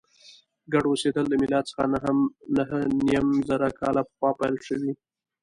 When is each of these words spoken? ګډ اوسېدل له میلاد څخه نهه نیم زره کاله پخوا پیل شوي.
ګډ 0.73 0.85
اوسېدل 0.91 1.25
له 1.29 1.35
میلاد 1.41 1.65
څخه 1.71 1.81
نهه 2.57 2.79
نیم 3.05 3.27
زره 3.49 3.67
کاله 3.79 4.01
پخوا 4.09 4.29
پیل 4.39 4.55
شوي. 4.67 4.91